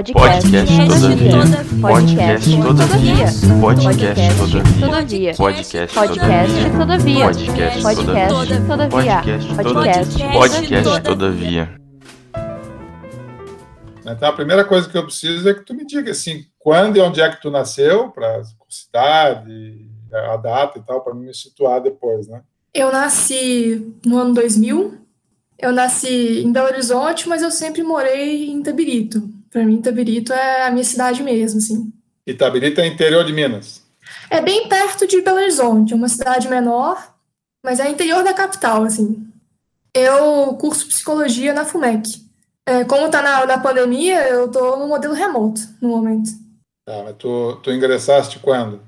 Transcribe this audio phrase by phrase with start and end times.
[0.00, 1.32] Podcast todavia.
[1.82, 3.26] Podcast todavia.
[3.60, 4.40] Podcast
[4.80, 5.34] todavia.
[5.36, 7.24] Podcast todavia.
[7.26, 7.82] Podcast
[8.66, 9.20] todavia.
[9.52, 11.80] Podcast Podcast todavia.
[14.06, 17.00] Então a primeira coisa que eu preciso é que tu me diga assim, quando e
[17.00, 22.26] onde é que tu nasceu, para cidade, a data e tal, para me situar depois,
[22.26, 22.40] né?
[22.72, 24.98] Eu nasci no ano 2000.
[25.58, 29.28] Eu nasci em Belo Horizonte, mas eu sempre morei em Itabirito.
[29.50, 31.92] Para mim, Itabirito é a minha cidade mesmo, assim.
[32.26, 33.82] Itabirito é interior de Minas?
[34.30, 37.14] É bem perto de Belo Horizonte, é uma cidade menor,
[37.64, 39.26] mas é interior da capital, assim.
[39.92, 42.24] Eu curso psicologia na FUMEC.
[42.66, 46.30] É, como está na, na pandemia, eu estou no modelo remoto no momento.
[46.86, 48.80] Tá, mas tu, tu ingressaste quando?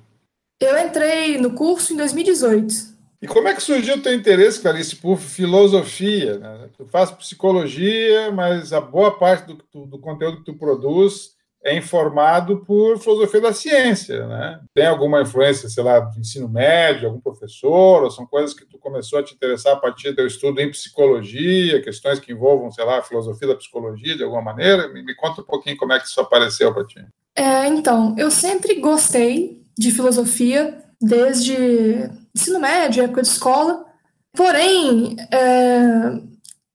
[0.60, 2.91] Eu entrei no curso em 2018.
[3.22, 6.38] E como é que surgiu o teu interesse, Clarice, por filosofia?
[6.38, 6.68] Né?
[6.76, 11.30] Tu faz psicologia, mas a boa parte do, do conteúdo que tu produz
[11.64, 14.60] é informado por filosofia da ciência, né?
[14.74, 18.78] Tem alguma influência, sei lá, do ensino médio, algum professor, ou são coisas que tu
[18.78, 22.84] começou a te interessar a partir do teu estudo em psicologia, questões que envolvam, sei
[22.84, 24.88] lá, a filosofia da psicologia de alguma maneira?
[24.88, 27.06] Me, me conta um pouquinho como é que isso apareceu para ti.
[27.36, 33.84] É, então, eu sempre gostei de filosofia, desde ensino médio, época de escola.
[34.34, 36.20] Porém, é,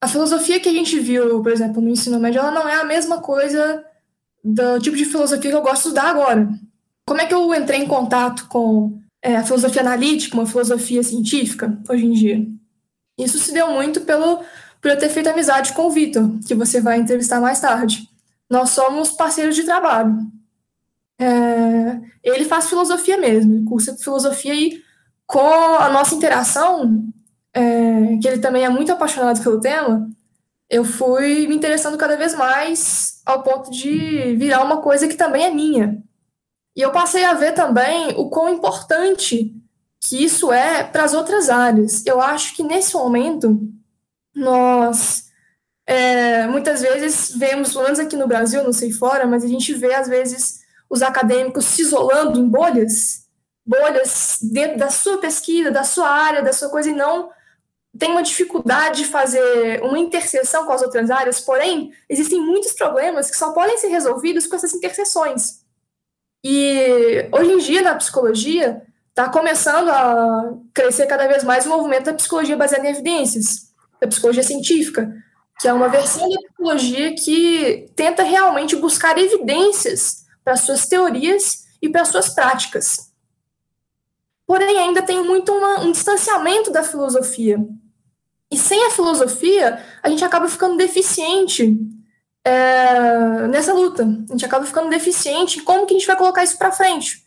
[0.01, 2.85] a filosofia que a gente viu, por exemplo, no ensino médio, ela não é a
[2.85, 3.83] mesma coisa
[4.43, 6.47] do tipo de filosofia que eu gosto de estudar agora.
[7.07, 11.77] Como é que eu entrei em contato com é, a filosofia analítica, uma filosofia científica,
[11.89, 12.47] hoje em dia?
[13.17, 14.43] Isso se deu muito pelo,
[14.81, 18.07] por eu ter feito amizade com o Vitor, que você vai entrevistar mais tarde.
[18.49, 20.15] Nós somos parceiros de trabalho.
[21.19, 24.81] É, ele faz filosofia mesmo, ele cursa filosofia e
[25.25, 27.03] com a nossa interação,
[27.53, 30.09] é, que ele também é muito apaixonado pelo tema,
[30.69, 35.45] eu fui me interessando cada vez mais ao ponto de virar uma coisa que também
[35.45, 36.01] é minha.
[36.75, 39.53] E eu passei a ver também o quão importante
[39.99, 42.05] que isso é para as outras áreas.
[42.05, 43.59] Eu acho que nesse momento
[44.35, 45.27] nós
[45.87, 49.73] é, muitas vezes vemos, pelo menos aqui no Brasil, não sei fora, mas a gente
[49.73, 53.27] vê às vezes os acadêmicos se isolando em bolhas,
[53.65, 57.29] bolhas dentro da sua pesquisa, da sua área, da sua coisa, e não
[57.97, 63.29] tem uma dificuldade de fazer uma interseção com as outras áreas, porém, existem muitos problemas
[63.29, 65.65] que só podem ser resolvidos com essas interseções.
[66.43, 72.05] E hoje em dia, na psicologia, está começando a crescer cada vez mais o movimento
[72.05, 75.11] da psicologia baseada em evidências, da psicologia científica,
[75.59, 81.89] que é uma versão da psicologia que tenta realmente buscar evidências para suas teorias e
[81.89, 83.11] para suas práticas.
[84.45, 87.59] Porém, ainda tem muito uma, um distanciamento da filosofia.
[88.49, 91.77] E sem a filosofia, a gente acaba ficando deficiente
[92.45, 94.03] é, nessa luta.
[94.03, 97.25] A gente acaba ficando deficiente como que a gente vai colocar isso para frente.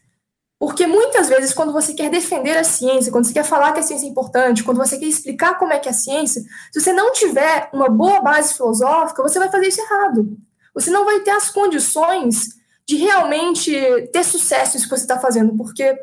[0.59, 3.83] Porque muitas vezes, quando você quer defender a ciência, quando você quer falar que a
[3.83, 6.41] ciência é importante, quando você quer explicar como é que é a ciência,
[6.73, 10.39] se você não tiver uma boa base filosófica, você vai fazer isso errado.
[10.73, 12.60] Você não vai ter as condições
[12.91, 13.71] de realmente
[14.13, 15.97] ter sucesso isso que você está fazendo, porque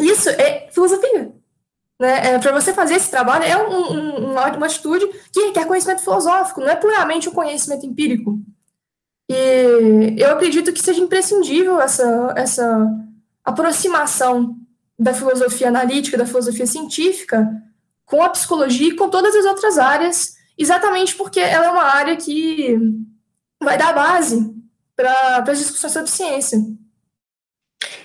[0.00, 1.34] isso é filosofia.
[2.00, 2.28] Né?
[2.28, 6.62] É, Para você fazer esse trabalho, é um, um, uma atitude que requer conhecimento filosófico,
[6.62, 8.40] não é puramente um conhecimento empírico.
[9.30, 12.90] E eu acredito que seja imprescindível essa, essa
[13.44, 14.56] aproximação
[14.98, 17.46] da filosofia analítica, da filosofia científica,
[18.06, 22.16] com a psicologia e com todas as outras áreas, exatamente porque ela é uma área
[22.16, 22.78] que
[23.62, 24.56] vai dar base
[24.98, 26.58] para as discussões sobre ciência.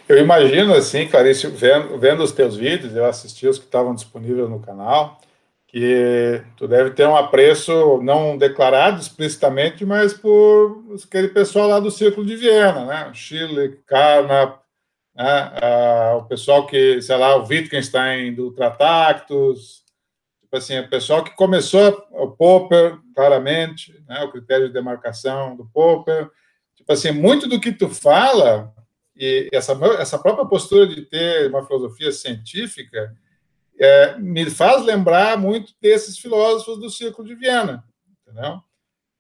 [0.08, 4.48] Eu imagino, assim, Clarice, vendo, vendo os teus vídeos, eu assisti os que estavam disponíveis
[4.48, 5.20] no canal,
[5.66, 11.90] que tu deve ter um apreço não declarado explicitamente, mas por aquele pessoal lá do
[11.90, 13.12] Círculo de Viena, né?
[13.16, 14.60] Chile, Carnap,
[15.16, 15.52] né?
[15.62, 19.84] Ah, o pessoal que, sei lá, o Wittgenstein do Tratactus,
[20.42, 24.22] tipo assim, o pessoal que começou o Popper, claramente, né?
[24.24, 26.30] o critério de demarcação do Popper,
[26.84, 28.74] tipo assim, muito do que tu fala
[29.16, 33.16] e essa, essa própria postura de ter uma filosofia científica
[33.80, 37.84] é, me faz lembrar muito desses filósofos do Círculo de Viena,
[38.22, 38.60] entendeu?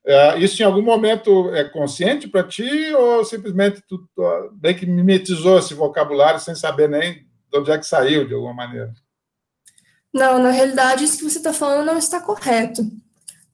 [0.06, 4.86] É, isso em algum momento é consciente para ti ou simplesmente tu, tu bem que
[4.86, 8.94] mimetizou esse vocabulário sem saber nem de onde é que saiu, de alguma maneira?
[10.14, 12.84] Não, na realidade, isso que você está falando não está correto.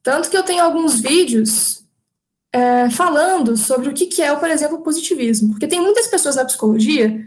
[0.02, 1.86] Tanto que eu tenho alguns vídeos
[2.52, 5.52] é, falando sobre o que, que é, por exemplo, o positivismo.
[5.52, 7.26] Porque tem muitas pessoas na psicologia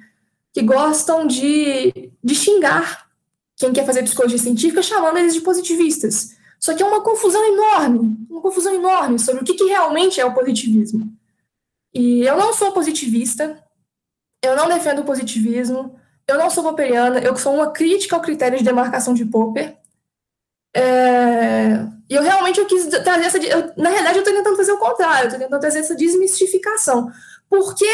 [0.53, 3.07] que gostam de, de xingar
[3.57, 6.37] quem quer fazer psicologia científica, chamando eles de positivistas.
[6.59, 10.25] Só que é uma confusão enorme, uma confusão enorme sobre o que, que realmente é
[10.25, 11.13] o positivismo.
[11.95, 13.63] E eu não sou positivista,
[14.43, 15.95] eu não defendo o positivismo,
[16.27, 19.77] eu não sou popperiana, eu sou uma crítica ao critério de demarcação de Popper.
[20.75, 23.39] É, eu realmente eu quis trazer essa.
[23.39, 27.11] Eu, na realidade, eu estou tentando fazer o contrário, eu estou tentando trazer essa desmistificação.
[27.49, 27.91] Por que,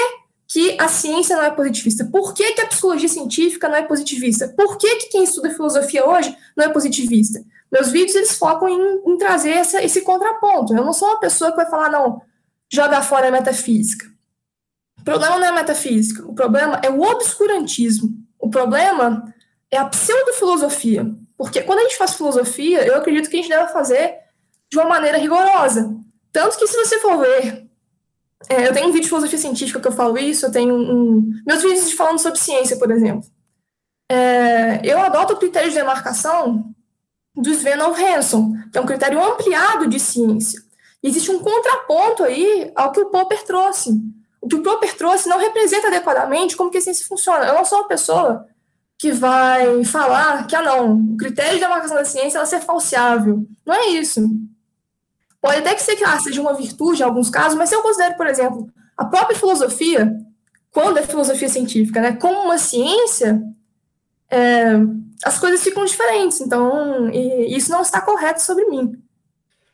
[0.46, 2.04] que a ciência não é positivista?
[2.04, 4.48] Por que, que a psicologia científica não é positivista?
[4.56, 7.44] Por que, que quem estuda filosofia hoje não é positivista?
[7.70, 10.74] Meus vídeos eles focam em, em trazer essa, esse contraponto.
[10.74, 12.22] Eu não sou uma pessoa que vai falar, não,
[12.72, 14.06] joga fora a metafísica.
[14.98, 18.10] O problema não é a metafísica, o problema é o obscurantismo.
[18.38, 19.32] O problema
[19.70, 21.14] é a pseudofilosofia.
[21.38, 24.19] Porque quando a gente faz filosofia, eu acredito que a gente deve fazer
[24.69, 25.96] de uma maneira rigorosa.
[26.32, 27.69] Tanto que, se você for ver,
[28.49, 31.32] é, eu tenho um vídeo de filosofia científica que eu falo isso, eu tenho um,
[31.46, 33.25] meus vídeos falando sobre ciência, por exemplo.
[34.11, 36.75] É, eu adoto o critério de demarcação
[37.37, 40.61] do Sven Hanson, que é um critério ampliado de ciência.
[41.02, 43.91] E existe um contraponto aí ao que o Popper trouxe.
[44.41, 47.46] O que o Popper trouxe não representa adequadamente como que a ciência funciona.
[47.46, 48.44] Eu não sou uma pessoa
[48.98, 53.46] que vai falar que, ah, não, o critério de demarcação da ciência é ser falseável.
[53.64, 54.20] Não é isso.
[55.40, 57.82] Pode até que ser que ah, seja uma virtude em alguns casos, mas se eu
[57.82, 60.12] considero, por exemplo, a própria filosofia,
[60.72, 63.40] quando é filosofia científica, né, como uma ciência,
[64.28, 64.72] é,
[65.24, 66.40] as coisas ficam diferentes.
[66.40, 69.00] Então, isso não está correto sobre mim.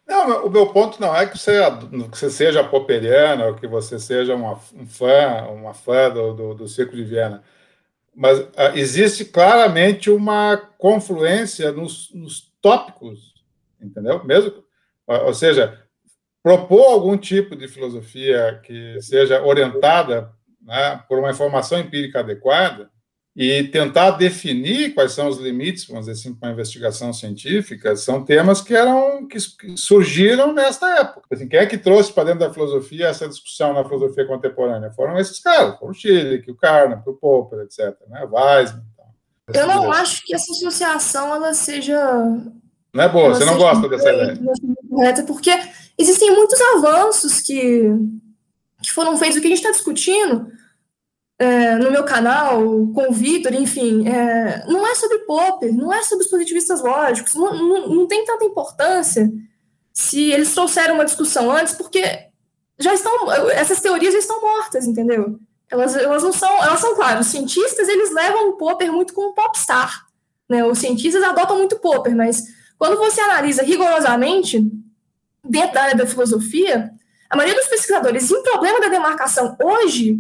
[0.07, 1.59] Não, o meu ponto não é que você,
[2.13, 6.55] que você seja popperiana ou que você seja uma, um fã, uma fã do, do,
[6.55, 7.43] do Circo de Viena
[8.15, 13.35] mas uh, existe claramente uma confluência nos, nos tópicos,
[13.81, 14.25] entendeu?
[14.25, 14.51] Mesmo,
[15.09, 15.83] uh, ou seja,
[16.43, 20.31] propor algum tipo de filosofia que seja orientada
[20.61, 22.91] né, por uma informação empírica adequada
[23.37, 28.25] e tentar definir quais são os limites, vamos dizer assim, com a investigação científica, são
[28.25, 29.39] temas que eram que
[29.77, 31.23] surgiram nesta época.
[31.33, 34.93] Assim, quem é que trouxe para dentro da filosofia essa discussão na filosofia contemporânea?
[34.93, 37.97] Foram esses caras, foram o Schilling, o Carnap, o Popper, etc.
[38.09, 38.25] Né?
[38.31, 38.85] Weismann.
[39.49, 41.99] Então, Eu não acho que essa associação ela seja
[42.95, 44.39] não é boa, você não gosta dessa ideia.
[44.89, 45.51] Correta, porque
[45.99, 47.83] existem muitos avanços que,
[48.81, 50.47] que foram feitos, o que a gente está discutindo
[51.45, 52.59] é, no meu canal,
[52.95, 57.35] com o Vitor, enfim, é, não é sobre Popper, não é sobre os positivistas lógicos,
[57.35, 59.31] não, não, não, tem tanta importância
[59.93, 62.03] se eles trouxeram uma discussão antes, porque
[62.79, 65.39] já estão, essas teorias já estão mortas, entendeu?
[65.71, 69.35] Elas, elas não são, elas são, claro, os cientistas, eles levam o Popper muito como
[69.35, 70.07] popstar,
[70.49, 70.65] né?
[70.65, 72.43] Os cientistas adotam muito Popper, mas
[72.79, 74.67] quando você analisa rigorosamente,
[75.45, 76.91] dentro da área da filosofia,
[77.29, 80.19] a maioria dos pesquisadores em problema da demarcação hoje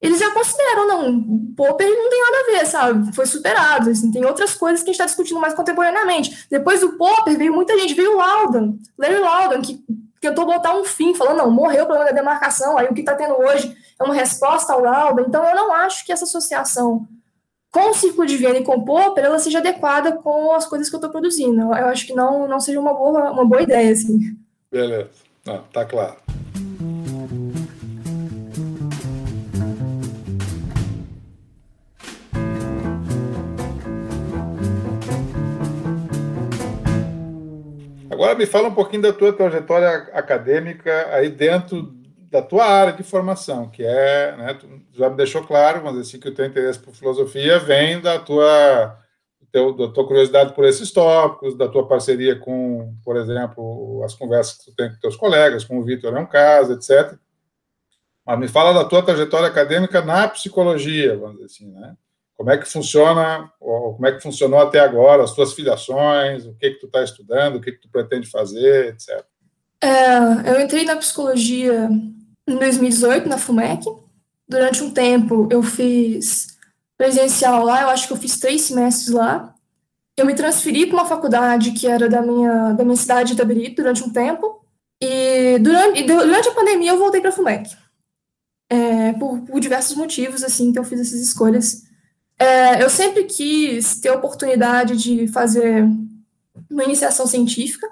[0.00, 3.14] eles já consideram, não, Popper não tem nada a ver, sabe?
[3.14, 6.46] Foi superado, assim, tem outras coisas que a gente está discutindo mais contemporaneamente.
[6.50, 9.84] Depois do Popper veio muita gente, veio o Laudan, Larry Laudan, que
[10.20, 13.14] tentou botar um fim, falou, não, morreu o problema da demarcação, aí o que está
[13.14, 15.24] tendo hoje é uma resposta ao Laudan.
[15.26, 17.06] Então, eu não acho que essa associação
[17.70, 20.88] com o Círculo de Viena e com o Popper, ela seja adequada com as coisas
[20.88, 21.60] que eu estou produzindo.
[21.60, 24.18] Eu acho que não, não seja uma boa, uma boa ideia, assim.
[24.70, 25.10] Beleza,
[25.72, 26.16] tá claro.
[38.20, 41.90] Agora me fala um pouquinho da tua trajetória acadêmica aí dentro
[42.30, 44.58] da tua área de formação, que é, né,
[44.92, 48.98] já me deixou claro, mas assim que o teu interesse por filosofia vem da tua,
[49.50, 54.58] teu, da tua curiosidade por esses tópicos, da tua parceria com, por exemplo, as conversas
[54.58, 57.18] que tu tem com teus colegas, com o Vitor é um caso, etc.
[58.26, 61.96] Mas me fala da tua trajetória acadêmica na psicologia, vamos dizer assim, né?
[62.40, 66.70] Como é que funciona, como é que funcionou até agora, as tuas filiações, o que
[66.70, 69.22] que tu está estudando, o que que tu pretende fazer, etc.
[69.78, 71.90] É, eu entrei na psicologia
[72.48, 73.84] em 2018, na FUMEC.
[74.48, 76.56] Durante um tempo, eu fiz
[76.96, 79.54] presencial lá, eu acho que eu fiz três semestres lá.
[80.16, 83.82] Eu me transferi para uma faculdade que era da minha, da minha cidade de Itabirito
[83.82, 84.64] durante um tempo.
[84.98, 87.76] E durante, durante a pandemia, eu voltei para a FUMEC.
[88.70, 91.89] É, por, por diversos motivos, assim, que eu fiz essas escolhas
[92.40, 95.84] é, eu sempre quis ter a oportunidade de fazer
[96.70, 97.86] uma iniciação científica.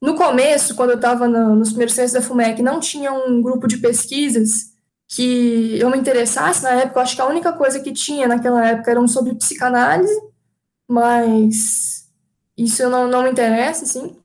[0.00, 3.66] No começo, quando eu estava no, nos primeiros semestres da FUMEC, não tinha um grupo
[3.66, 4.72] de pesquisas
[5.08, 7.00] que eu me interessasse na época.
[7.00, 10.14] Eu acho que a única coisa que tinha naquela época eram sobre psicanálise,
[10.86, 12.08] mas
[12.56, 14.16] isso não, não me interessa, assim.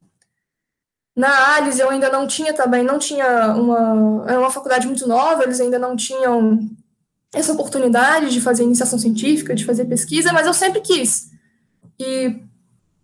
[1.16, 4.26] Na ALIS eu ainda não tinha também, não tinha uma.
[4.28, 6.70] Era uma faculdade muito nova, eles ainda não tinham
[7.34, 11.30] essa oportunidade de fazer iniciação científica, de fazer pesquisa, mas eu sempre quis.
[12.00, 12.42] E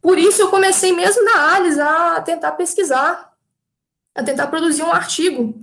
[0.01, 3.32] por isso eu comecei mesmo na ALIS a tentar pesquisar,
[4.15, 5.60] a tentar produzir um artigo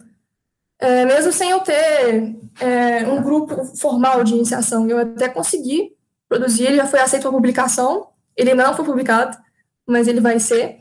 [0.82, 4.88] é, mesmo sem eu ter é, um grupo formal de iniciação.
[4.88, 5.94] Eu até consegui
[6.28, 9.38] produzir, ele já foi aceito para publicação, ele não foi publicado,
[9.86, 10.80] mas ele vai ser.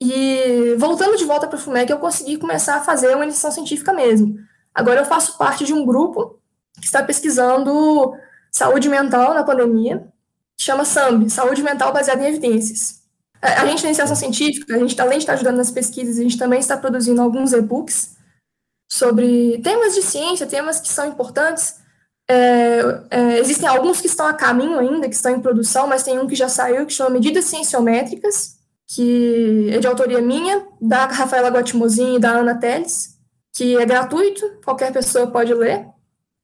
[0.00, 3.92] E voltando de volta para o FUMEC, eu consegui começar a fazer uma iniciação científica
[3.92, 4.38] mesmo.
[4.74, 6.40] Agora eu faço parte de um grupo
[6.82, 8.12] que está pesquisando
[8.50, 10.04] saúde mental na pandemia,
[10.58, 13.00] chama SAMB, Saúde Mental Baseada em Evidências.
[13.40, 16.36] A gente na iniciação científica, a gente além de estar ajudando nas pesquisas, a gente
[16.36, 18.16] também está produzindo alguns e-books
[18.90, 21.76] sobre temas de ciência, temas que são importantes.
[22.28, 26.18] É, é, existem alguns que estão a caminho ainda, que estão em produção, mas tem
[26.18, 28.58] um que já saiu, que chama Medidas Cienciométricas,
[28.88, 33.18] que é de autoria minha, da Rafaela Guatimozin e da Ana Teles,
[33.52, 35.91] que é gratuito, qualquer pessoa pode ler.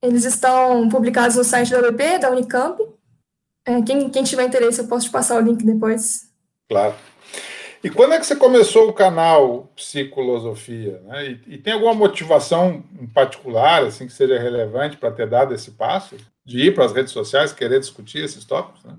[0.03, 2.83] Eles estão publicados no site da UBP, da Unicamp.
[3.67, 6.31] É, quem, quem tiver interesse, eu posso te passar o link depois.
[6.69, 6.95] Claro.
[7.83, 11.01] E quando é que você começou o canal Psicolosofia?
[11.07, 11.39] Né?
[11.47, 15.73] E, e, tem alguma motivação em particular assim que seja relevante para ter dado esse
[15.73, 18.83] passo de ir para as redes sociais, querer discutir esses tópicos?
[18.85, 18.95] Né?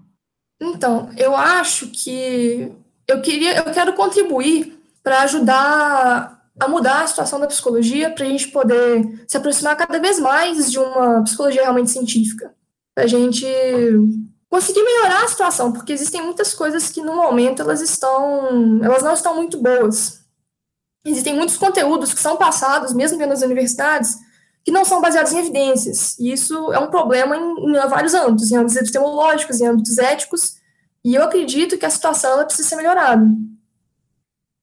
[0.62, 2.72] Então, eu acho que
[3.08, 8.30] eu queria, eu quero contribuir para ajudar a mudar a situação da psicologia, para a
[8.30, 12.54] gente poder se aproximar cada vez mais de uma psicologia realmente científica,
[12.94, 13.46] para a gente
[14.50, 19.13] conseguir melhorar a situação, porque existem muitas coisas que no momento elas estão, elas não
[19.13, 20.20] estão muito boas.
[21.06, 24.18] Existem muitos conteúdos que são passados, mesmo dentro das universidades,
[24.66, 26.18] que não são baseados em evidências.
[26.20, 30.58] E isso é um problema em, em vários âmbitos, em âmbitos epistemológicos, em âmbitos éticos,
[31.04, 33.25] e eu acredito que a situação ela precisa ser melhorada.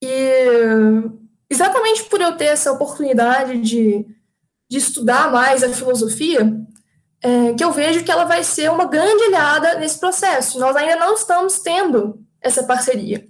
[0.03, 1.11] E
[1.51, 4.07] exatamente por eu ter essa oportunidade de,
[4.69, 6.53] de estudar mais a filosofia,
[7.23, 10.59] é, que eu vejo que ela vai ser uma grande aliada nesse processo.
[10.59, 13.27] Nós ainda não estamos tendo essa parceria.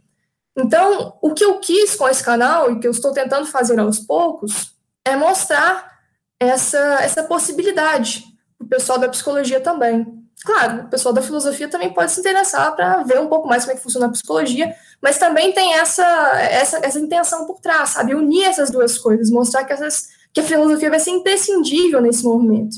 [0.57, 3.99] Então, o que eu quis com esse canal e que eu estou tentando fazer aos
[3.99, 4.75] poucos
[5.07, 5.97] é mostrar
[6.41, 8.25] essa, essa possibilidade
[8.59, 10.26] para o pessoal da psicologia também.
[10.47, 13.73] Claro, o pessoal da filosofia também pode se interessar para ver um pouco mais como
[13.73, 16.07] é que funciona a psicologia, mas também tem essa,
[16.39, 18.15] essa, essa intenção por trás, sabe?
[18.15, 22.77] Unir essas duas coisas, mostrar que, essas, que a filosofia vai ser imprescindível nesse movimento.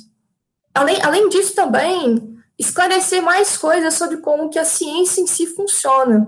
[0.74, 6.26] Além, além disso, também esclarecer mais coisas sobre como que a ciência em si funciona.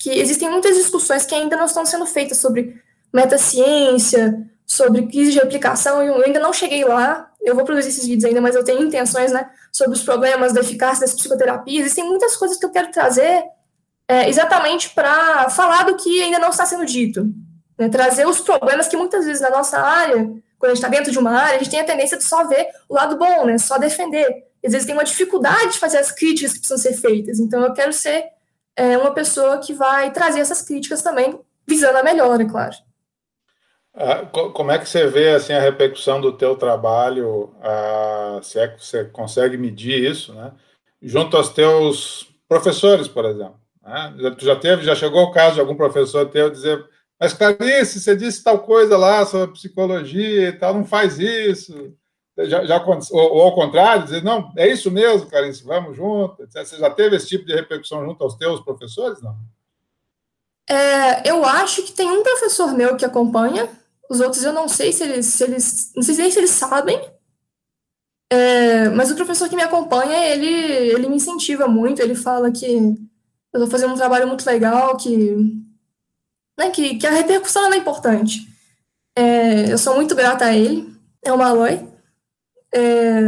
[0.00, 5.40] Que existem muitas discussões que ainda não estão sendo feitas sobre metaciência, sobre crise de
[5.40, 8.62] aplicação, e eu ainda não cheguei lá, eu vou produzir esses vídeos ainda, mas eu
[8.62, 12.70] tenho intenções, né, sobre os problemas da eficácia das psicoterapias, existem muitas coisas que eu
[12.70, 13.44] quero trazer
[14.06, 17.26] é, exatamente para falar do que ainda não está sendo dito,
[17.78, 21.12] né, trazer os problemas que muitas vezes na nossa área quando a gente está dentro
[21.12, 23.56] de uma área, a gente tem a tendência de só ver o lado bom, né?
[23.58, 24.26] Só defender.
[24.64, 27.38] Às vezes tem uma dificuldade de fazer as críticas que precisam ser feitas.
[27.38, 28.24] Então, eu quero ser
[28.74, 32.74] é, uma pessoa que vai trazer essas críticas também, visando a melhora, é claro.
[33.98, 37.52] Ah, como é que você vê assim a repercussão do teu trabalho?
[37.60, 40.52] Ah, se é que você consegue medir isso, né?
[41.02, 43.58] Junto aos teus professores, por exemplo.
[43.82, 44.14] Né?
[44.38, 46.84] Tu já teve, já chegou o caso de algum professor teu dizer
[47.18, 51.92] mas, Clarice, você disse tal coisa lá sobre psicologia e tal, não faz isso.
[52.38, 56.46] Já, já, ou, ou ao contrário, dizer, não, é isso mesmo, Clarice, vamos junto.
[56.46, 59.36] Você já teve esse tipo de repercussão junto aos teus professores, não?
[60.70, 63.68] É, eu acho que tem um professor meu que acompanha,
[64.08, 66.98] os outros eu não sei se eles, se eles não sei nem se eles sabem,
[68.30, 72.66] é, mas o professor que me acompanha, ele, ele me incentiva muito, ele fala que
[72.66, 72.96] eu
[73.54, 75.34] estou fazendo um trabalho muito legal, que
[76.58, 78.46] né, que, que a repercussão é importante.
[79.16, 81.88] É, eu sou muito grata a ele, é o Malloy.
[82.74, 83.22] É,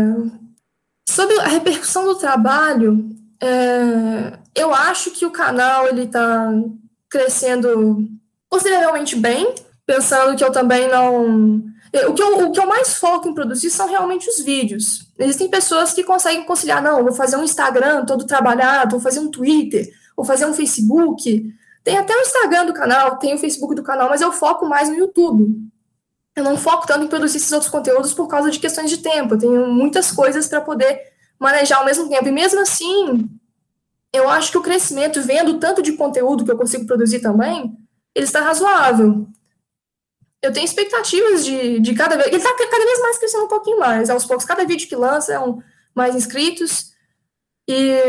[1.08, 3.08] sobre a repercussão do trabalho,
[3.40, 6.52] é, eu acho que o canal ele está
[7.08, 8.06] crescendo
[8.48, 9.54] consideravelmente bem,
[9.90, 11.56] pensando que eu também não.
[12.06, 15.08] O que, eu, o que eu mais foco em produzir são realmente os vídeos.
[15.18, 19.28] Existem pessoas que conseguem conciliar, não, vou fazer um Instagram todo trabalhado, vou fazer um
[19.28, 23.82] Twitter, vou fazer um Facebook, tem até o Instagram do canal, tem o Facebook do
[23.82, 25.52] canal, mas eu foco mais no YouTube.
[26.36, 29.34] Eu não foco tanto em produzir esses outros conteúdos por causa de questões de tempo.
[29.34, 31.00] Eu tenho muitas coisas para poder
[31.36, 32.28] manejar ao mesmo tempo.
[32.28, 33.28] E mesmo assim,
[34.12, 37.76] eu acho que o crescimento, vendo tanto de conteúdo que eu consigo produzir também,
[38.14, 39.26] ele está razoável.
[40.42, 42.28] Eu tenho expectativas de, de cada vez.
[42.28, 44.08] Ele está cada vez mais crescendo um pouquinho mais.
[44.08, 45.62] Aos poucos, cada vídeo que lança é um,
[45.94, 46.92] mais inscritos.
[47.68, 48.02] E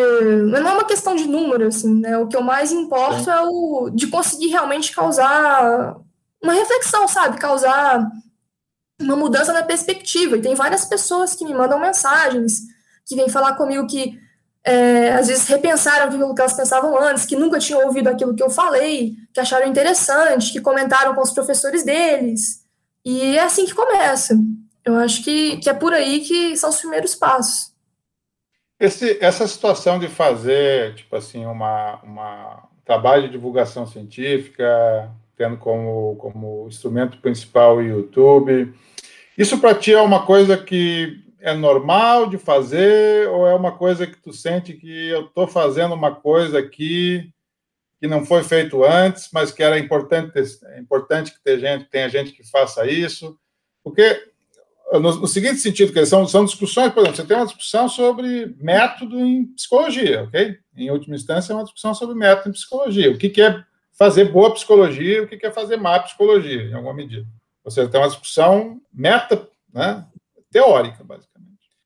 [0.50, 2.18] não é uma questão de número, assim, né?
[2.18, 5.98] O que eu mais importo é o de conseguir realmente causar
[6.42, 7.38] uma reflexão, sabe?
[7.38, 8.10] Causar
[9.00, 10.38] uma mudança na perspectiva.
[10.38, 12.62] E tem várias pessoas que me mandam mensagens,
[13.06, 14.20] que vêm falar comigo que
[14.64, 18.44] é, às vezes repensaram aquilo que elas pensavam antes, que nunca tinham ouvido aquilo que
[18.44, 22.64] eu falei, que acharam interessante, que comentaram com os professores deles.
[23.04, 24.38] E é assim que começa.
[24.86, 27.72] Eu acho que, que é por aí que são os primeiros passos.
[28.80, 35.58] Esse, essa situação de fazer, tipo assim, uma, uma um trabalho de divulgação científica, tendo
[35.58, 38.74] como, como instrumento principal o YouTube,
[39.38, 44.08] isso para ti é uma coisa que é normal de fazer ou é uma coisa
[44.08, 47.32] que tu sente que eu estou fazendo uma coisa aqui
[48.00, 50.32] que não foi feito antes, mas que era importante,
[50.66, 53.38] é importante que tenha gente, tenha gente que faça isso?
[53.84, 54.28] Porque
[54.94, 58.56] no, no, seguinte sentido, que são, são discussões, por exemplo, você tem uma discussão sobre
[58.60, 60.58] método em psicologia, ok?
[60.76, 63.12] Em última instância, é uma discussão sobre método em psicologia.
[63.12, 66.64] O que, que é fazer boa psicologia e o que, que é fazer má psicologia,
[66.64, 67.28] em alguma medida.
[67.70, 70.08] Seja, tem uma discussão meta, né,
[70.52, 71.31] teórica, basicamente.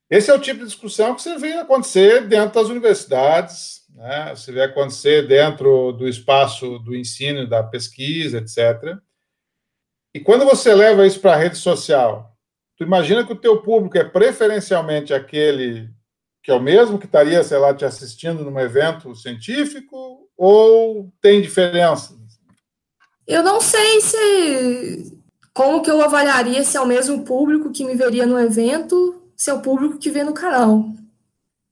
[0.08, 4.52] Esse é o tipo de discussão que você vê acontecer dentro das universidades, né, você
[4.52, 8.98] vê acontecer dentro do espaço do ensino, da pesquisa, etc.
[10.14, 12.36] E quando você leva isso para a rede social,
[12.76, 15.90] tu imagina que o teu público é preferencialmente aquele
[16.42, 21.42] que é o mesmo que estaria, sei lá, te assistindo num evento científico ou tem
[21.42, 22.16] diferença?
[23.26, 25.20] Eu não sei se
[25.52, 29.52] como que eu avaliaria se é o mesmo público que me veria no evento, se
[29.52, 30.86] o público que vê no canal.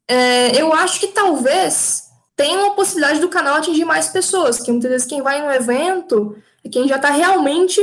[0.06, 2.04] É, eu acho que talvez
[2.36, 6.36] tenha uma possibilidade do canal atingir mais pessoas, que muitas vezes quem vai no evento
[6.64, 7.80] é quem já está realmente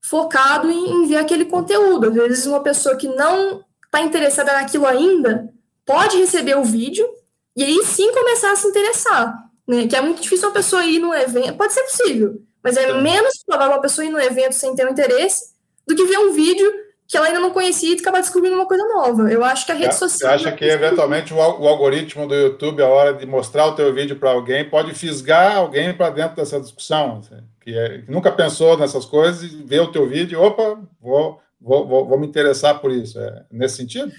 [0.00, 2.08] focado em, em, ver aquele conteúdo.
[2.08, 5.52] Às vezes, uma pessoa que não está interessada naquilo ainda
[5.84, 7.06] pode receber o vídeo
[7.54, 9.50] e aí sim começar a se interessar.
[9.66, 9.86] Né?
[9.86, 13.42] Que é muito difícil uma pessoa ir no evento, pode ser possível, mas é menos
[13.46, 15.52] provável uma pessoa ir no evento sem ter um interesse
[15.86, 16.72] do que ver um vídeo
[17.12, 19.30] que ela ainda não conhecia e acabar descobrindo uma coisa nova.
[19.30, 20.30] Eu acho que a rede social.
[20.30, 24.16] Você acha que, eventualmente, o, algoritmo do YouTube, a hora de mostrar o teu vídeo
[24.16, 27.20] para alguém, pode fisgar alguém para dentro dessa discussão?
[27.60, 31.86] Que, é, que, nunca pensou nessas coisas e vê o teu vídeo, opa, vou, vou,
[31.86, 33.20] vou, vou me interessar por isso.
[33.20, 34.10] É nesse sentido?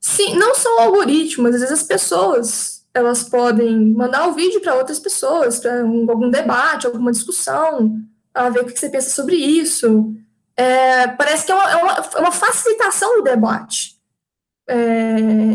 [0.00, 4.34] Sim, não só o algoritmo, mas às vezes as pessoas elas podem mandar o um
[4.34, 7.96] vídeo para outras pessoas, para um, algum debate, alguma discussão,
[8.34, 10.16] a ver o que você pensa sobre isso
[10.58, 13.96] é, parece que é uma, é, uma, é uma, facilitação do debate.
[14.68, 14.76] É,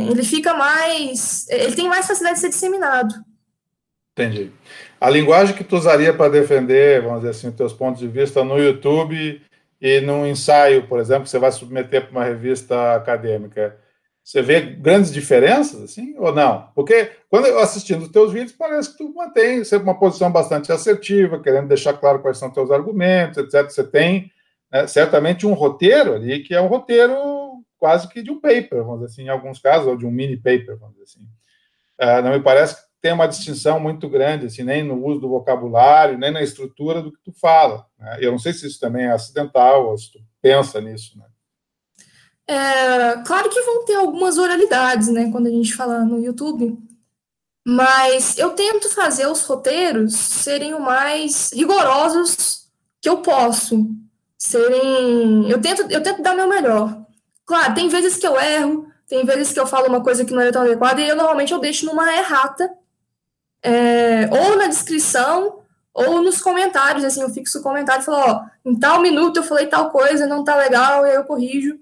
[0.09, 1.45] ele fica mais.
[1.49, 3.13] Ele tem mais facilidade de ser disseminado.
[4.13, 4.49] Entendi.
[5.01, 8.45] A linguagem que tu usaria para defender, vamos dizer assim, os teus pontos de vista
[8.45, 9.41] no YouTube
[9.81, 13.77] e num ensaio, por exemplo, que você vai submeter para uma revista acadêmica,
[14.23, 16.69] você vê grandes diferenças, assim, ou não?
[16.73, 20.71] Porque quando eu assistindo os teus vídeos, parece que tu mantém sempre uma posição bastante
[20.71, 23.69] assertiva, querendo deixar claro quais são teus argumentos, etc.
[23.69, 24.31] Você tem
[24.73, 27.15] né, certamente um roteiro ali que é um roteiro
[27.77, 30.38] quase que de um paper, vamos dizer assim, em alguns casos, ou de um mini
[30.38, 31.27] paper, vamos dizer assim.
[32.01, 35.27] Uh, não me parece que tem uma distinção muito grande, assim, nem no uso do
[35.27, 37.86] vocabulário, nem na estrutura do que tu fala.
[37.99, 38.19] Né?
[38.21, 41.25] Eu não sei se isso também é acidental, ou se tu pensa nisso, né?
[42.47, 46.77] É, claro que vão ter algumas oralidades, né, quando a gente fala no YouTube,
[47.65, 52.69] mas eu tento fazer os roteiros serem o mais rigorosos
[53.01, 53.88] que eu posso
[54.43, 55.49] serem.
[55.49, 57.01] Eu tento, eu tento dar meu melhor.
[57.45, 60.41] Claro, tem vezes que eu erro, tem vezes que eu falo uma coisa que não
[60.41, 62.69] é tão adequada, e eu normalmente eu deixo numa errata,
[63.62, 65.62] é, ou na descrição,
[65.93, 69.43] ou nos comentários, assim, eu fixo o comentário e falo, ó, em tal minuto eu
[69.43, 71.77] falei tal coisa, não tá legal, e aí eu corrijo.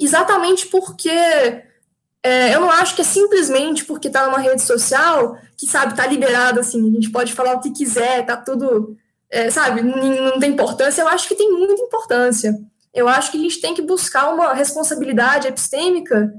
[0.00, 5.66] Exatamente porque é, eu não acho que é simplesmente porque tá numa rede social que,
[5.66, 8.96] sabe, tá liberado, assim, a gente pode falar o que quiser, tá tudo
[9.30, 12.58] é, sabe, não tem importância, eu acho que tem muita importância.
[12.92, 16.32] Eu acho que a gente tem que buscar uma responsabilidade epistêmica,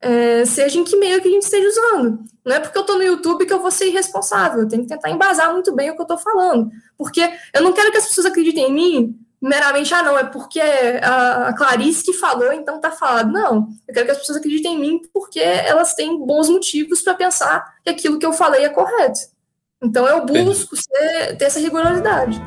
[0.00, 2.24] é, seja em que meio que a gente esteja usando.
[2.44, 4.88] Não é porque eu estou no YouTube que eu vou ser irresponsável, eu tenho que
[4.88, 6.70] tentar embasar muito bem o que eu estou falando.
[6.96, 7.20] Porque
[7.52, 11.54] eu não quero que as pessoas acreditem em mim meramente, ah, não, é porque a
[11.56, 13.32] Clarice que falou, então tá falado.
[13.32, 17.14] Não, eu quero que as pessoas acreditem em mim porque elas têm bons motivos para
[17.14, 19.20] pensar que aquilo que eu falei é correto.
[19.82, 22.40] Então eu busco ser, ter essa rigorosidade.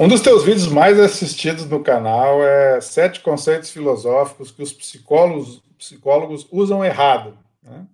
[0.00, 5.62] Um dos teus vídeos mais assistidos no canal é Sete Conceitos Filosóficos que os psicólogos,
[5.76, 7.36] psicólogos usam errado.
[7.62, 7.84] Né?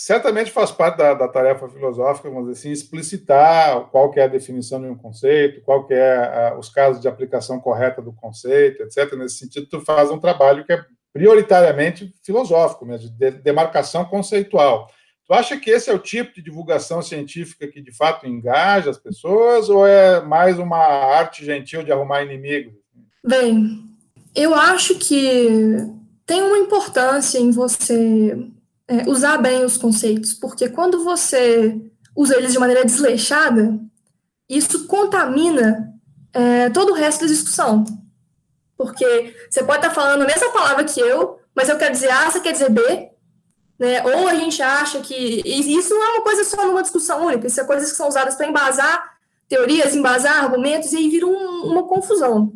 [0.00, 4.28] Certamente faz parte da, da, tarefa filosófica, vamos dizer assim, explicitar qual que é a
[4.28, 8.82] definição de um conceito, qual que é a, os casos de aplicação correta do conceito,
[8.82, 9.12] etc.
[9.12, 10.82] Nesse sentido, tu faz um trabalho que é
[11.12, 14.88] prioritariamente filosófico, mesmo, de demarcação conceitual.
[15.26, 18.98] Tu acha que esse é o tipo de divulgação científica que de fato engaja as
[18.98, 22.72] pessoas, ou é mais uma arte gentil de arrumar inimigos?
[23.22, 23.84] Bem,
[24.34, 25.46] Eu acho que
[26.24, 28.50] tem uma importância em você
[28.90, 31.80] é, usar bem os conceitos, porque quando você
[32.14, 33.78] usa eles de maneira desleixada,
[34.48, 35.94] isso contamina
[36.32, 37.84] é, todo o resto da discussão.
[38.76, 42.28] Porque você pode estar falando a mesma palavra que eu, mas eu quero dizer A,
[42.28, 43.10] você quer dizer B,
[43.78, 44.02] né?
[44.04, 45.40] ou a gente acha que.
[45.44, 48.08] E isso não é uma coisa só numa discussão única, isso é coisas que são
[48.08, 52.52] usadas para embasar teorias, embasar argumentos, e aí vira um, uma confusão.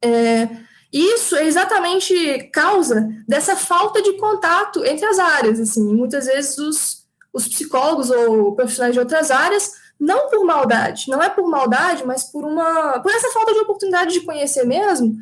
[0.00, 0.48] É,
[0.92, 5.60] isso é exatamente causa dessa falta de contato entre as áreas.
[5.60, 11.22] Assim, muitas vezes os, os psicólogos ou profissionais de outras áreas, não por maldade, não
[11.22, 15.14] é por maldade, mas por uma por essa falta de oportunidade de conhecer mesmo,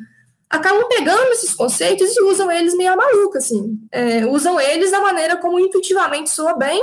[0.49, 3.77] acabam pegando esses conceitos e usam eles meio a maluca, assim.
[3.91, 6.81] É, usam eles da maneira como intuitivamente soa bem.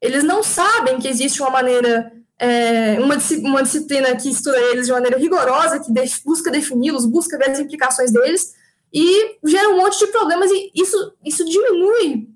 [0.00, 2.10] Eles não sabem que existe uma maneira
[2.42, 3.16] é, uma,
[3.48, 7.60] uma disciplina que estuda eles de maneira rigorosa, que de, busca defini-los, busca ver as
[7.60, 8.52] implicações deles,
[8.92, 12.28] e gera um monte de problemas, e isso, isso diminui,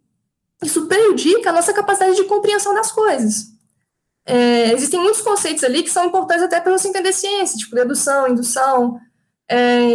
[0.62, 3.46] isso prejudica a nossa capacidade de compreensão das coisas.
[4.24, 8.28] É, existem muitos conceitos ali que são importantes até para você entender ciência, tipo dedução,
[8.28, 9.00] indução,
[9.48, 9.88] é,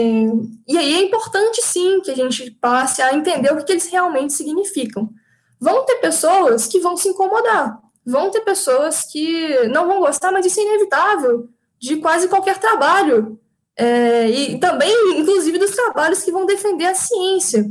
[0.68, 3.88] e aí é importante sim que a gente passe a entender o que, que eles
[3.88, 5.10] realmente significam.
[5.58, 10.46] Vão ter pessoas que vão se incomodar, vão ter pessoas que não vão gostar, mas
[10.46, 11.48] isso é inevitável
[11.80, 13.40] de quase qualquer trabalho.
[13.76, 17.66] É, e também, inclusive, dos trabalhos que vão defender a ciência.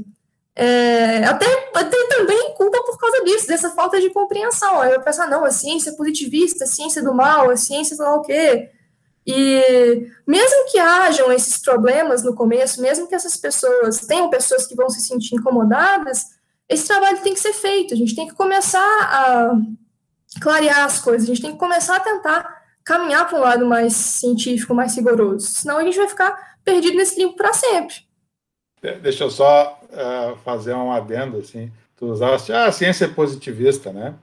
[0.54, 4.80] É, até, até também culpa por causa disso, dessa falta de compreensão.
[4.80, 7.96] Aí eu pensar, não, a ciência é positivista, a ciência é do mal, a ciência
[7.96, 8.70] sei lá o quê.
[9.26, 14.74] E mesmo que hajam esses problemas no começo, mesmo que essas pessoas tenham pessoas que
[14.74, 16.26] vão se sentir incomodadas,
[16.68, 17.94] esse trabalho tem que ser feito.
[17.94, 19.52] A gente tem que começar a
[20.40, 23.94] clarear as coisas, a gente tem que começar a tentar caminhar para um lado mais
[23.94, 27.96] científico, mais rigoroso, senão a gente vai ficar perdido nesse limbo para sempre.
[29.02, 33.92] Deixa eu só uh, fazer um adendo, assim, tu usaste, ah, a ciência é positivista,
[33.92, 34.14] né?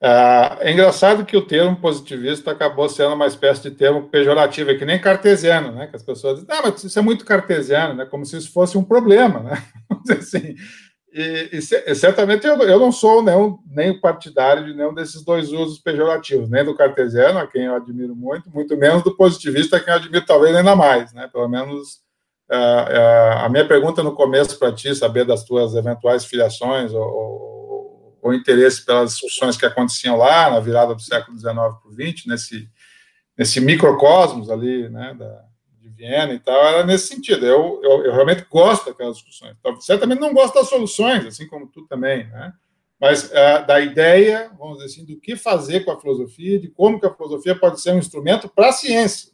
[0.00, 4.76] Uh, é engraçado que o termo positivista acabou sendo uma espécie de termo pejorativo, é
[4.76, 5.88] que nem cartesiano, né?
[5.88, 8.06] Que as pessoas dizem, ah, mas isso é muito cartesiano, né?
[8.06, 9.64] Como se isso fosse um problema, né?
[10.16, 10.54] Assim,
[11.20, 15.80] e, e, certamente eu, eu não sou nenhum, nem partidário de nenhum desses dois usos
[15.80, 19.92] pejorativos, nem do cartesiano, a quem eu admiro muito, muito menos do positivista, a quem
[19.92, 21.28] eu admiro talvez ainda mais, né?
[21.32, 21.96] Pelo menos
[22.48, 27.02] uh, uh, a minha pergunta no começo para ti, saber das tuas eventuais filiações ou,
[27.02, 31.92] ou, ou, interesse pelas discussões que aconteciam lá na virada do século XIX para o
[31.92, 32.70] XX, nesse,
[33.36, 35.16] nesse microcosmos ali, né?
[35.18, 35.47] Da,
[35.98, 37.44] Viena e tal, era nesse sentido.
[37.44, 39.56] Eu, eu, eu, realmente gosto daquelas discussões.
[39.58, 42.52] Então, certamente não gosto das soluções, assim como tu também, né?
[43.00, 46.98] Mas uh, da ideia, vamos dizer assim, do que fazer com a filosofia, de como
[47.00, 49.32] que a filosofia pode ser um instrumento para a ciência,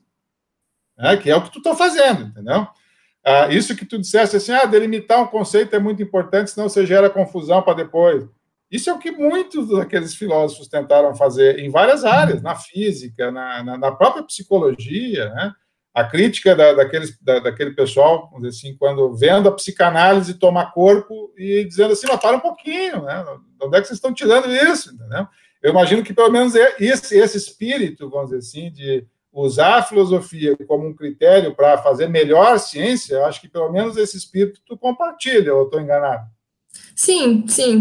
[0.96, 1.16] né?
[1.16, 2.62] que é o que tu está fazendo, entendeu?
[3.27, 6.85] Uh, isso que tu disseste assim, ah, delimitar um conceito é muito importante, senão você
[6.85, 8.27] gera confusão para depois.
[8.70, 13.62] Isso é o que muitos daqueles filósofos tentaram fazer em várias áreas, na física, na,
[13.62, 15.55] na, na própria psicologia, né?
[15.94, 20.72] A crítica da, daqueles, da, daquele pessoal, vamos dizer assim, quando vendo a psicanálise tomar
[20.72, 23.24] corpo e dizendo assim, mas para um pouquinho, né?
[23.59, 25.28] De onde é que vocês estão tirando isso, entendeu?
[25.62, 29.83] Eu imagino que pelo menos é esse, esse espírito, vamos dizer assim, de usar a
[29.83, 34.76] filosofia como um critério para fazer melhor ciência, acho que pelo menos esse espírito tu
[34.76, 36.26] compartilha, ou estou enganado?
[36.94, 37.78] Sim, sim.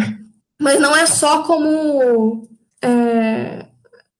[0.62, 2.48] Mas não é só como
[2.82, 3.66] é,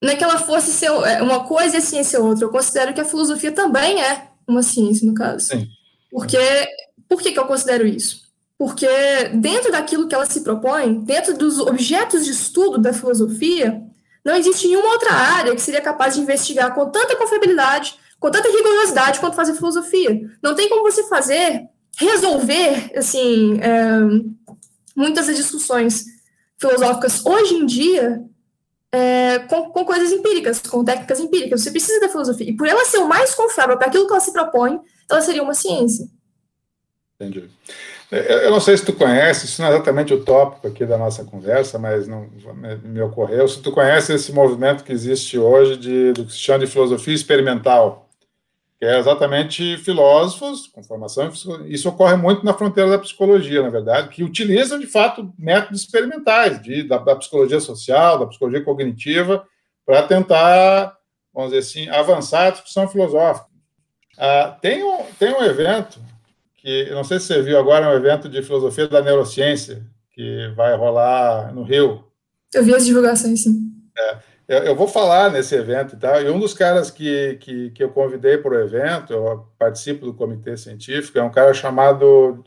[0.04, 2.44] não é que ela fosse ser é, uma coisa e a ciência outra.
[2.44, 5.46] Eu considero que a filosofia também é uma ciência, no caso.
[5.46, 5.66] Sim.
[6.10, 6.38] Porque,
[7.08, 8.22] por que, que eu considero isso?
[8.58, 8.86] Porque
[9.32, 13.82] dentro daquilo que ela se propõe, dentro dos objetos de estudo da filosofia,
[14.22, 18.50] não existe nenhuma outra área que seria capaz de investigar com tanta confiabilidade, com tanta
[18.50, 20.20] rigorosidade quanto fazer filosofia.
[20.42, 21.64] Não tem como você fazer,
[21.98, 23.98] resolver, assim, é,
[24.94, 26.04] muitas das discussões
[26.58, 28.22] filosóficas hoje em dia
[28.94, 31.60] é, com, com, coisas empíricas, com técnicas empíricas.
[31.60, 32.48] Você precisa da filosofia.
[32.48, 34.78] E por ela ser o mais confiável para aquilo que ela se propõe,
[35.10, 36.06] ela seria uma ciência.
[37.16, 37.50] Entendi.
[38.12, 41.24] Eu não sei se tu conhece, isso não é exatamente o tópico aqui da nossa
[41.24, 42.28] conversa, mas não
[42.84, 43.48] me ocorreu.
[43.48, 47.14] Se tu conhece esse movimento que existe hoje de, do que se chama de filosofia
[47.14, 48.03] experimental
[48.84, 51.32] que é exatamente filósofos com formação,
[51.66, 56.60] isso ocorre muito na fronteira da psicologia, na verdade, que utilizam, de fato, métodos experimentais
[56.60, 59.42] de, da, da psicologia social, da psicologia cognitiva,
[59.86, 60.94] para tentar,
[61.32, 63.46] vamos dizer assim, avançar a discussão filosófica.
[64.18, 65.98] Ah, tem, um, tem um evento,
[66.58, 70.52] que não sei se você viu agora, é um evento de filosofia da neurociência, que
[70.54, 72.04] vai rolar no Rio.
[72.52, 73.62] Eu vi as divulgações, sim.
[73.96, 77.70] É, eu, eu, vou falar nesse evento e tal, e um dos caras que, que,
[77.70, 82.44] que eu convidei para o evento, eu participo do comitê científico, é um cara chamado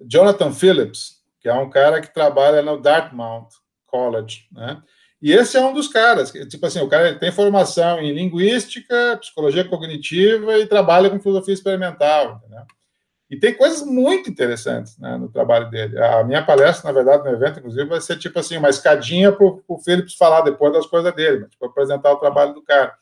[0.00, 3.48] Jonathan Phillips, que é um cara que trabalha no Dartmouth
[3.86, 4.82] College, né?
[5.20, 9.64] E esse é um dos caras, tipo assim, o cara tem formação em linguística, psicologia
[9.64, 12.64] cognitiva e trabalha com filosofia experimental, entendeu?
[13.32, 15.98] E tem coisas muito interessantes né, no trabalho dele.
[15.98, 19.46] A minha palestra, na verdade, no evento, inclusive, vai ser tipo assim, uma escadinha para
[19.46, 22.92] o Philips falar depois das coisas dele, para tipo, apresentar o trabalho do cara.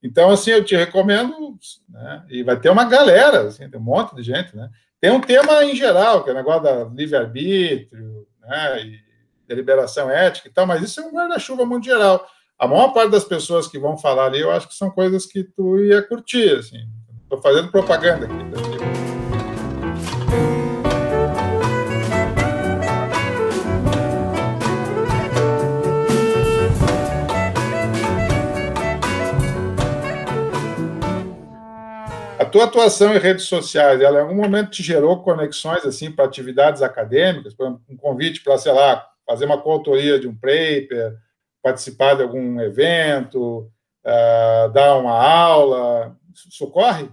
[0.00, 1.58] Então, assim, eu te recomendo,
[1.88, 4.70] né, e vai ter uma galera, assim, um monte de gente, né?
[5.00, 9.00] Tem um tema em geral, que é o negócio da livre-arbítrio, né, e
[9.48, 12.24] deliberação ética e tal, mas isso é um guarda-chuva muito geral.
[12.56, 15.42] A maior parte das pessoas que vão falar ali, eu acho que são coisas que
[15.42, 16.78] tu ia curtir, assim.
[17.24, 18.38] Estou fazendo propaganda aqui.
[18.52, 18.93] Tá?
[32.54, 36.82] Tua atuação em redes sociais, ela em algum momento te gerou conexões assim para atividades
[36.82, 41.16] acadêmicas, por exemplo, um convite para, sei lá, fazer uma coautoria de um paper,
[41.60, 43.68] participar de algum evento,
[44.06, 46.16] uh, dar uma aula,
[46.48, 47.10] isso ocorre?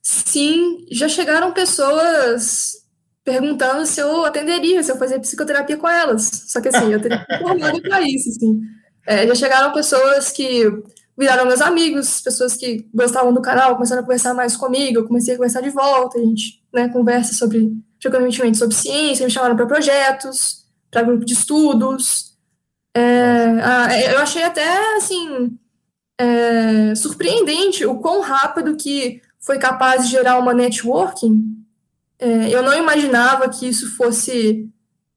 [0.00, 2.76] Sim, já chegaram pessoas
[3.22, 6.46] perguntando se eu atenderia, se eu fazia psicoterapia com elas.
[6.46, 8.58] Só que assim, eu teria que formado para isso, assim.
[9.06, 10.64] É, já chegaram pessoas que
[11.16, 15.34] viraram meus amigos, pessoas que gostavam do canal, começaram a conversar mais comigo, eu comecei
[15.34, 19.66] a conversar de volta, a gente né, conversa sobre, frequentemente sobre ciência, me chamaram para
[19.66, 22.34] projetos, para grupo de estudos.
[22.96, 25.56] É, eu achei até, assim,
[26.18, 31.42] é, surpreendente o quão rápido que foi capaz de gerar uma networking.
[32.18, 34.68] É, eu não imaginava que isso fosse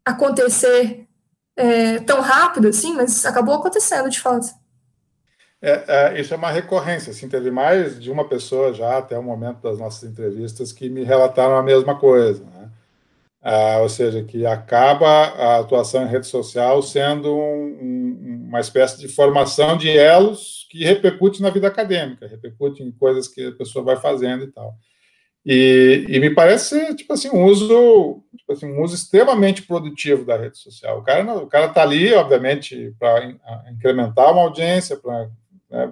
[0.04, 1.08] acontecer
[1.56, 4.48] é, tão rápido assim, mas acabou acontecendo de fato.
[5.62, 7.12] É, é, isso é uma recorrência.
[7.12, 11.04] Assim, teve mais de uma pessoa já até o momento das nossas entrevistas que me
[11.04, 12.44] relataram a mesma coisa.
[12.44, 12.70] Né?
[13.42, 19.00] Ah, ou seja, que acaba a atuação em rede social sendo um, um, uma espécie
[19.00, 23.86] de formação de elos que repercute na vida acadêmica, repercute em coisas que a pessoa
[23.86, 24.76] vai fazendo e tal.
[25.46, 30.38] E, e me parece tipo assim um uso tipo assim, um uso extremamente produtivo da
[30.38, 31.00] rede social.
[31.00, 33.34] O cara o cara está ali, obviamente, para
[33.72, 35.30] incrementar uma audiência, para
[35.70, 35.92] né,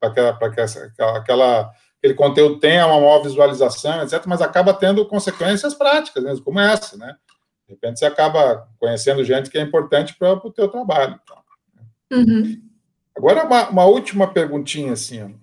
[0.00, 0.10] para
[0.50, 6.22] que, aquela, aquela, aquele conteúdo tenha uma maior visualização, etc., mas acaba tendo consequências práticas,
[6.22, 7.16] mesmo, como essa, né?
[7.66, 11.18] De repente você acaba conhecendo gente que é importante para o teu trabalho.
[12.12, 12.60] Uhum.
[13.16, 15.38] Agora, uma, uma, última perguntinha, assim,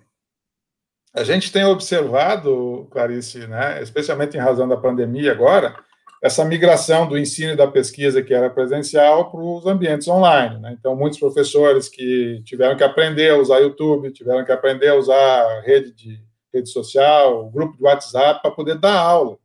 [1.13, 5.76] a gente tem observado, Clarice, né, especialmente em razão da pandemia agora,
[6.21, 10.60] essa migração do ensino e da pesquisa que era presencial para os ambientes online.
[10.60, 10.75] Né?
[10.77, 15.62] Então, muitos professores que tiveram que aprender a usar YouTube, tiveram que aprender a usar
[15.62, 16.19] rede de
[16.53, 19.38] rede social, grupo de WhatsApp para poder dar aula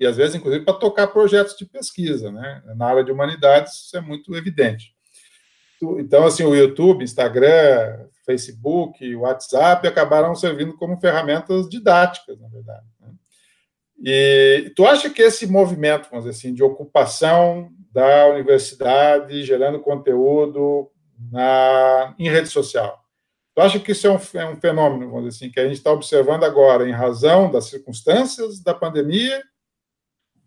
[0.00, 2.62] e às vezes, inclusive, para tocar projetos de pesquisa, né?
[2.74, 4.94] Na área de humanidades isso é muito evidente.
[5.98, 12.86] Então, assim, o YouTube, Instagram, Facebook, WhatsApp acabaram servindo como ferramentas didáticas, na verdade.
[14.02, 20.90] E tu acha que esse movimento, vamos dizer assim, de ocupação da universidade, gerando conteúdo
[21.30, 22.98] na, em rede social,
[23.54, 25.76] tu acha que isso é um, é um fenômeno, vamos dizer assim, que a gente
[25.76, 29.42] está observando agora em razão das circunstâncias da pandemia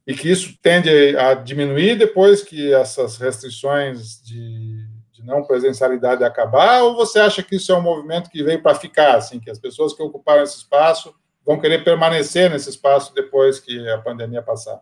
[0.07, 6.81] e que isso tende a diminuir depois que essas restrições de, de não presencialidade acabar,
[6.81, 9.59] ou você acha que isso é um movimento que veio para ficar, assim, que as
[9.59, 11.13] pessoas que ocuparam esse espaço
[11.45, 14.81] vão querer permanecer nesse espaço depois que a pandemia passar?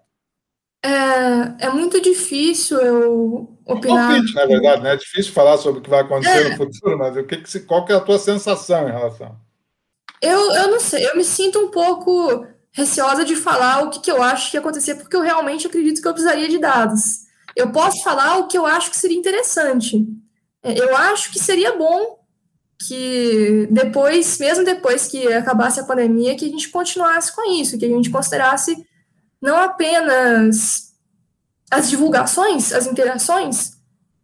[0.84, 4.15] É, é muito difícil eu opinar.
[4.15, 4.93] É um na verdade, né?
[4.93, 6.50] É difícil falar sobre o que vai acontecer é.
[6.50, 9.38] no futuro, mas o que, que qual que é a tua sensação em relação?
[10.21, 14.12] Eu, eu não sei, eu me sinto um pouco receosa de falar o que, que
[14.12, 17.26] eu acho que ia acontecer, porque eu realmente acredito que eu precisaria de dados.
[17.56, 20.08] Eu posso falar o que eu acho que seria interessante.
[20.63, 22.20] É, eu acho que seria bom
[22.87, 27.85] que depois, mesmo depois que acabasse a pandemia, que a gente continuasse com isso, que
[27.85, 28.85] a gente considerasse
[29.41, 30.93] não apenas
[31.69, 33.71] as divulgações, as interações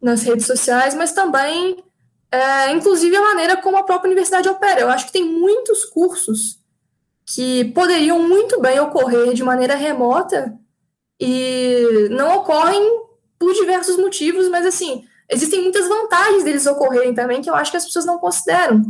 [0.01, 1.83] nas redes sociais, mas também,
[2.31, 4.81] é, inclusive, a maneira como a própria universidade opera.
[4.81, 6.59] Eu acho que tem muitos cursos
[7.25, 10.57] que poderiam muito bem ocorrer de maneira remota
[11.19, 13.05] e não ocorrem
[13.39, 17.77] por diversos motivos, mas assim, existem muitas vantagens deles ocorrerem também que eu acho que
[17.77, 18.83] as pessoas não consideram.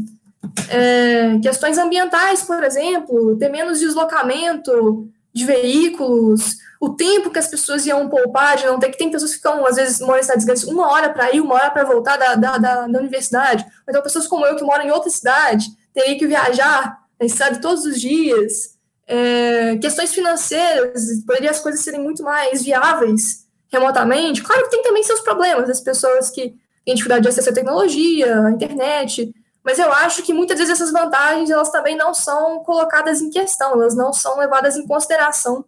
[0.70, 7.86] É, questões ambientais, por exemplo, ter menos deslocamento de veículos, o tempo que as pessoas
[7.86, 10.46] iam poupar de não ter que tem pessoas que ficam, às vezes, moram em cidades
[10.46, 13.66] grandes, uma hora para ir, uma hora para voltar da, da, da, da, universidade.
[13.88, 17.86] Então, pessoas como eu, que moram em outra cidade, teriam que viajar na estrada todos
[17.86, 18.78] os dias.
[19.08, 24.44] É, questões financeiras, poderia as coisas serem muito mais viáveis remotamente.
[24.44, 28.42] Claro que tem também seus problemas, as pessoas que têm dificuldade de acesso à tecnologia,
[28.46, 33.22] à internet, mas eu acho que muitas vezes essas vantagens elas também não são colocadas
[33.22, 35.66] em questão, elas não são levadas em consideração.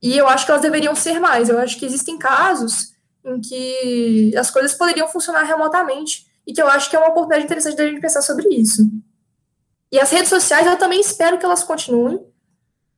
[0.00, 1.48] E eu acho que elas deveriam ser mais.
[1.48, 6.68] Eu acho que existem casos em que as coisas poderiam funcionar remotamente e que eu
[6.68, 8.88] acho que é uma oportunidade interessante da gente pensar sobre isso.
[9.92, 12.24] E as redes sociais, eu também espero que elas continuem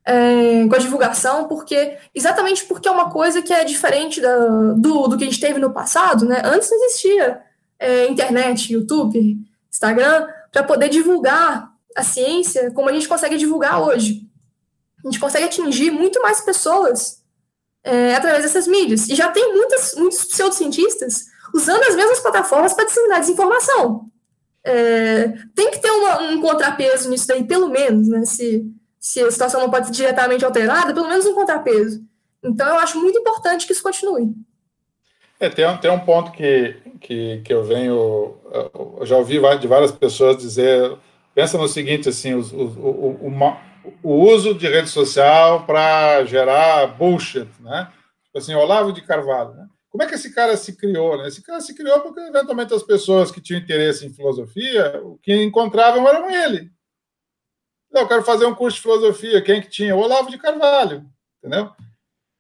[0.05, 5.09] é, com a divulgação, porque exatamente porque é uma coisa que é diferente da, do,
[5.09, 6.43] do que a gente teve no passado, né?
[6.45, 7.43] Antes não existia
[7.79, 9.39] é, internet, YouTube,
[9.71, 14.27] Instagram, para poder divulgar a ciência como a gente consegue divulgar hoje.
[15.05, 17.23] A gente consegue atingir muito mais pessoas
[17.83, 19.09] é, através dessas mídias.
[19.09, 24.11] E já tem muitas, muitos pseudocientistas usando as mesmas plataformas para disseminar desinformação.
[24.63, 28.25] É, tem que ter uma, um contrapeso nisso daí, pelo menos, né?
[28.25, 32.05] Se, se a situação não pode ser diretamente alterada, pelo menos um contrapeso.
[32.43, 34.35] Então, eu acho muito importante que isso continue.
[35.41, 38.37] É, tem, tem um ponto que, que, que eu venho,
[39.01, 40.99] eu já ouvi de várias pessoas dizer,
[41.35, 43.57] pensa no seguinte, assim, o, o, o,
[44.03, 47.91] o uso de rede social para gerar bullshit, né?
[48.25, 49.67] Tipo assim, Olavo de Carvalho, né?
[49.89, 51.17] Como é que esse cara se criou?
[51.17, 51.27] Né?
[51.27, 55.35] Esse cara se criou porque, eventualmente, as pessoas que tinham interesse em filosofia, o que
[55.43, 56.71] encontravam eram ele.
[57.93, 59.43] Eu quero fazer um curso de filosofia.
[59.43, 59.97] Quem que tinha?
[59.97, 61.05] O Olavo de Carvalho,
[61.39, 61.71] entendeu?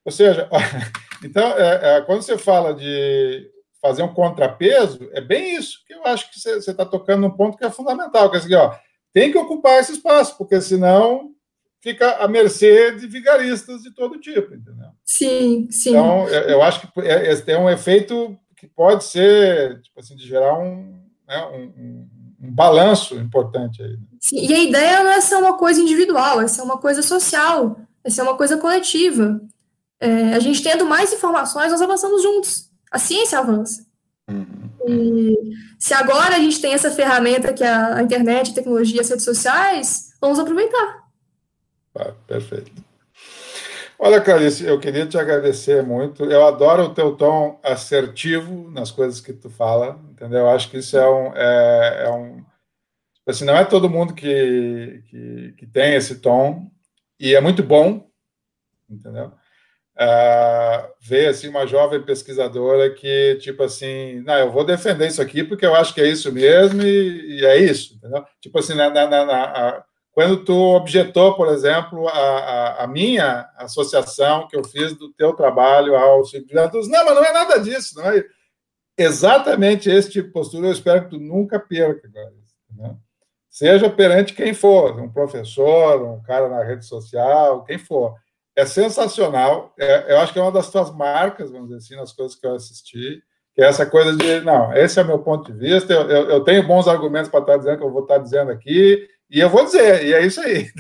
[0.05, 0.49] Ou seja,
[1.25, 6.05] então, é, é, quando você fala de fazer um contrapeso, é bem isso que eu
[6.07, 8.75] acho que você está tocando num ponto que é fundamental, que é assim, ó,
[9.13, 11.31] tem que ocupar esse espaço, porque senão
[11.81, 14.91] fica à mercê de vigaristas de todo tipo, entendeu?
[15.05, 15.91] Sim, sim.
[15.91, 20.59] Então, eu acho que é, tem um efeito que pode ser, tipo assim, de gerar
[20.59, 22.09] um, né, um, um
[22.40, 23.92] balanço importante aí.
[23.92, 23.98] Né?
[24.20, 27.79] Sim, e a ideia não é ser uma coisa individual, é ser uma coisa social,
[28.03, 29.40] é ser uma coisa coletiva.
[30.00, 32.70] É, a gente tendo mais informações, nós avançamos juntos.
[32.90, 33.85] A ciência avança.
[34.29, 34.70] Uhum.
[34.88, 35.37] E
[35.79, 39.24] se agora a gente tem essa ferramenta que é a internet, a tecnologia, as redes
[39.24, 41.05] sociais, vamos aproveitar.
[41.94, 42.72] Ah, perfeito.
[44.03, 46.25] Olha, Clarice, eu queria te agradecer muito.
[46.25, 50.41] Eu adoro o teu tom assertivo nas coisas que tu fala, entendeu?
[50.41, 52.45] Eu acho que isso é um, é, é um
[53.27, 56.71] assim, não é todo mundo que, que, que tem esse tom
[57.19, 58.11] e é muito bom,
[58.89, 59.33] entendeu?
[60.01, 65.45] uh, ver assim uma jovem pesquisadora que tipo assim, não, eu vou defender isso aqui
[65.45, 68.25] porque eu acho que é isso mesmo e, e é isso, entendeu?
[68.41, 69.85] Tipo assim, na, na, na, na,
[70.21, 75.33] quando tu objetou, por exemplo, a, a, a, minha associação que eu fiz do teu
[75.33, 78.23] trabalho ao Silvio não, mas não é nada disso, não é
[78.99, 80.67] exatamente esse tipo de postura.
[80.67, 82.35] Eu espero que tu nunca perca, agora,
[82.71, 82.97] entendeu?
[83.49, 88.15] seja perante quem for, um professor, um cara na rede social, quem for
[88.55, 89.73] é sensacional.
[89.79, 92.47] É, eu acho que é uma das tuas marcas, vamos dizer assim, nas coisas que
[92.47, 93.23] eu assisti,
[93.55, 96.31] que é essa coisa de, não, esse é o meu ponto de vista, eu, eu,
[96.31, 99.49] eu tenho bons argumentos para estar dizendo que eu vou estar dizendo aqui, e eu
[99.49, 100.71] vou dizer, e é isso aí.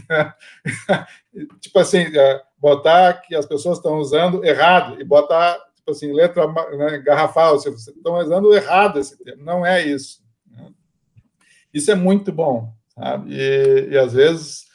[1.60, 6.46] tipo assim, é, botar que as pessoas estão usando errado, e botar, tipo assim, letra
[6.46, 10.20] né, garrafal, se vocês estão usando errado esse termo, não é isso.
[10.50, 10.70] Né?
[11.72, 13.32] Isso é muito bom, sabe?
[13.32, 14.70] E, e às vezes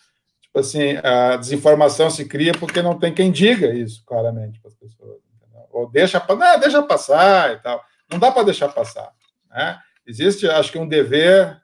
[0.56, 4.76] Tipo assim, a desinformação se cria porque não tem quem diga isso claramente para as
[4.76, 5.20] pessoas.
[5.36, 5.68] Entendeu?
[5.70, 7.84] Ou deixa, não, deixa passar e tal.
[8.10, 9.12] Não dá para deixar passar.
[9.50, 9.78] Né?
[10.08, 11.62] Existe, acho que, um dever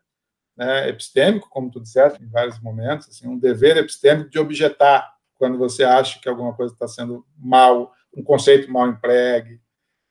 [0.62, 5.58] né, epistêmico, como tu disseste em vários momentos, assim, um dever epistêmico de objetar quando
[5.58, 9.60] você acha que alguma coisa está sendo mal, um conceito mal empregue,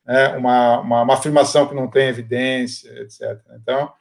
[0.04, 3.40] né, uma, uma, uma afirmação que não tem evidência, etc.
[3.62, 3.92] Então,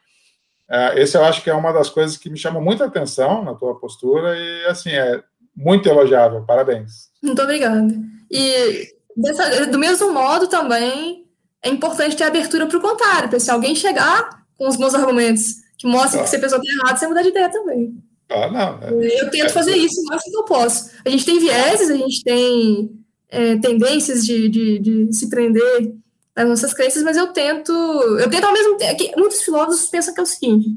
[0.68, 3.54] é, esse eu acho que é uma das coisas que me chama muita atenção na
[3.54, 5.22] tua postura e, assim, é
[5.56, 6.44] muito elogiável.
[6.46, 7.12] Parabéns.
[7.22, 7.94] Muito obrigada.
[8.32, 11.28] E, dessa, do mesmo modo, também
[11.62, 15.69] é importante ter abertura para o contrário, para se alguém chegar com os bons argumentos
[15.80, 16.24] que mostram ah.
[16.26, 17.98] que se a pessoa está errada, você mudar de ideia também.
[18.30, 19.00] Ah, não.
[19.02, 20.92] É, eu tento é, fazer isso o máximo que eu posso.
[21.04, 22.92] A gente tem vieses, a gente tem
[23.30, 25.94] é, tendências de, de, de se prender
[26.36, 30.14] as nossas crenças, mas eu tento, eu tento ao mesmo tempo, que muitos filósofos pensam
[30.14, 30.70] que é o seguinte,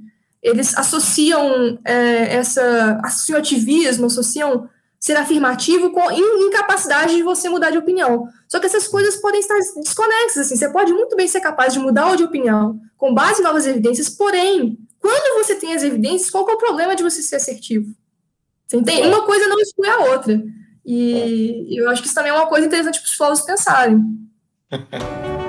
[0.43, 4.68] eles associam é, essa, associam ativismo, associam
[4.99, 8.29] ser afirmativo com incapacidade de você mudar de opinião.
[8.49, 11.81] Só que essas coisas podem estar desconexas, assim, você pode muito bem ser capaz de
[11.81, 16.49] mudar de opinião com base em novas evidências, porém, quando você tem as evidências, qual
[16.49, 17.93] é o problema de você ser assertivo?
[18.67, 19.09] Você entende?
[19.09, 20.43] Uma coisa não exclui a outra.
[20.87, 24.01] E eu acho que isso também é uma coisa interessante para os filósofos pensarem.